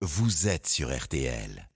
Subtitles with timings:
[0.00, 1.68] vous êtes sur RTL.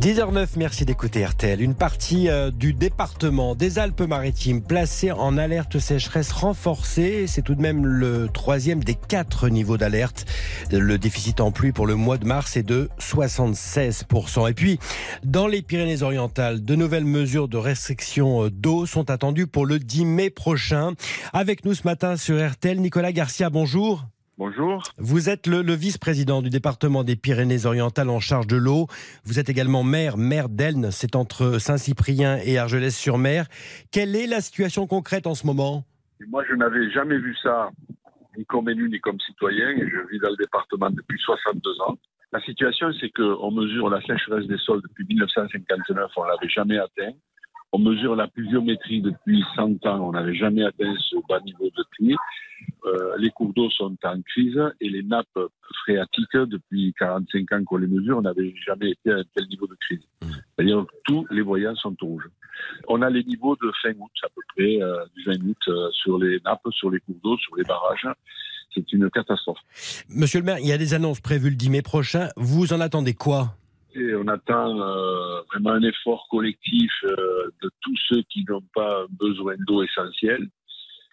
[0.00, 1.60] 10h09, merci d'écouter RTL.
[1.60, 7.26] Une partie euh, du département des Alpes-Maritimes placée en alerte sécheresse renforcée.
[7.26, 10.26] C'est tout de même le troisième des quatre niveaux d'alerte.
[10.70, 14.48] Le déficit en pluie pour le mois de mars est de 76%.
[14.48, 14.78] Et puis,
[15.24, 20.04] dans les Pyrénées-Orientales, de nouvelles mesures de restriction euh, d'eau sont attendues pour le 10
[20.04, 20.92] mai prochain.
[21.32, 24.06] Avec nous ce matin sur RTL, Nicolas Garcia, bonjour.
[24.38, 24.84] Bonjour.
[24.98, 28.86] Vous êtes le, le vice-président du département des Pyrénées-Orientales en charge de l'eau.
[29.24, 33.46] Vous êtes également maire, maire d'Elne, c'est entre Saint-Cyprien et Argelès-sur-Mer.
[33.90, 35.82] Quelle est la situation concrète en ce moment?
[36.28, 37.70] Moi, je n'avais jamais vu ça,
[38.36, 41.98] ni comme élu, ni comme citoyen, et je vis dans le département depuis 62 ans.
[42.30, 46.78] La situation, c'est qu'on mesure la sécheresse des sols depuis 1959, on ne l'avait jamais
[46.78, 47.10] atteint.
[47.72, 51.84] On mesure la pluviométrie depuis 100 ans, on n'avait jamais atteint ce bas niveau de
[51.90, 52.16] pluie.
[52.84, 55.38] Euh, les cours d'eau sont en crise et les nappes
[55.82, 59.66] phréatiques, depuis 45 ans qu'on les mesure, on n'avait jamais été à un tel niveau
[59.66, 60.02] de crise.
[60.20, 62.28] C'est-à-dire que tous les voyants sont au rouge.
[62.88, 65.88] On a les niveaux de fin août, à peu près, euh, du 20 août, euh,
[65.92, 68.08] sur les nappes, sur les cours d'eau, sur les barrages.
[68.74, 69.58] C'est une catastrophe.
[70.08, 72.28] Monsieur le maire, il y a des annonces prévues le 10 mai prochain.
[72.36, 73.56] Vous en attendez quoi?
[73.94, 79.06] Et on attend euh, vraiment un effort collectif euh, de tous ceux qui n'ont pas
[79.10, 80.46] besoin d'eau essentielle.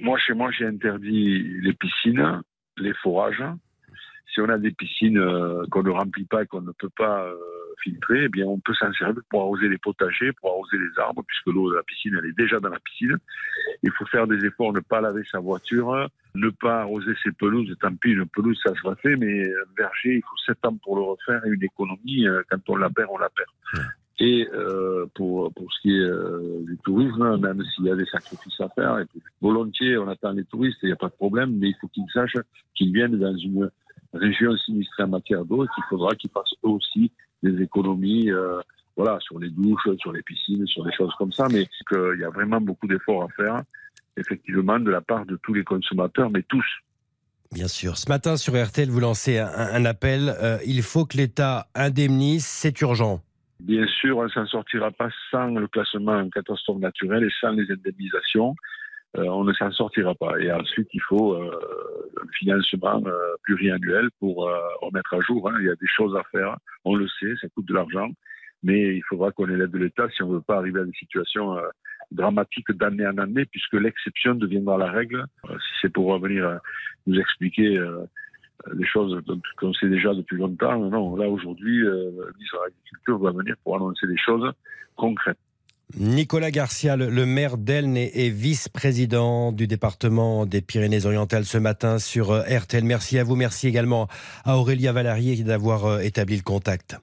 [0.00, 2.42] Moi, chez moi, j'ai interdit les piscines,
[2.78, 3.42] les forages.
[4.32, 7.24] Si on a des piscines euh, qu'on ne remplit pas et qu'on ne peut pas
[7.24, 7.34] euh,
[7.82, 11.22] filtrer, eh bien, on peut s'en servir pour arroser les potagers, pour arroser les arbres,
[11.26, 13.16] puisque l'eau de la piscine, elle est déjà dans la piscine.
[13.82, 17.74] Il faut faire des efforts, ne pas laver sa voiture, ne pas arroser ses pelouses.
[17.80, 20.96] Tant pis, une pelouse, ça sera fait, mais un verger, il faut 7 ans pour
[20.96, 23.84] le refaire et une économie, euh, quand on la perd, on la perd.
[24.20, 28.04] Et euh, pour, pour ce qui est euh, du tourisme, même s'il y a des
[28.04, 31.14] sacrifices à faire, et puis, volontiers, on attend les touristes, il n'y a pas de
[31.14, 32.36] problème, mais il faut qu'ils sachent
[32.74, 33.70] qu'ils viennent dans une
[34.12, 37.10] région sinistrée en matière d'eau et qu'il faudra qu'ils fassent eux aussi
[37.42, 38.60] des économies euh,
[38.94, 42.24] voilà, sur les douches, sur les piscines, sur des choses comme ça, mais qu'il y
[42.24, 43.62] a vraiment beaucoup d'efforts à faire,
[44.18, 46.66] effectivement, de la part de tous les consommateurs, mais tous.
[47.52, 47.96] Bien sûr.
[47.96, 50.36] Ce matin sur RTL, vous lancez un, appel.
[50.66, 53.22] Il faut que l'État indemnise, c'est urgent.
[53.62, 57.50] Bien sûr, on ne s'en sortira pas sans le classement en catastrophe naturelle et sans
[57.50, 58.54] les indemnisations.
[59.16, 60.38] Euh, on ne s'en sortira pas.
[60.40, 61.50] Et ensuite, il faut euh,
[62.22, 65.48] un financement euh, pluriannuel pour euh, remettre à jour.
[65.50, 65.56] hein.
[65.60, 66.56] Il y a des choses à faire.
[66.84, 68.08] On le sait, ça coûte de l'argent.
[68.62, 70.84] Mais il faudra qu'on ait l'aide de l'État si on ne veut pas arriver à
[70.84, 71.62] des situations euh,
[72.12, 75.24] dramatiques d'année en année, puisque l'exception deviendra la règle.
[75.48, 76.58] Euh, si c'est pour revenir
[77.06, 77.78] nous expliquer
[78.74, 81.16] des choses dont- qu'on sait déjà depuis longtemps, non.
[81.16, 84.50] Là, aujourd'hui, euh, le ministre de l'Agriculture va venir pour annoncer des choses
[84.96, 85.38] concrètes.
[85.98, 92.42] Nicolas Garcia, le, maire d'Elne et, vice-président du département des Pyrénées-Orientales ce matin sur euh,
[92.42, 92.84] RTL.
[92.84, 93.34] Merci à vous.
[93.34, 94.06] Merci également
[94.44, 96.96] à Aurélia Valarié d'avoir euh, établi le contact.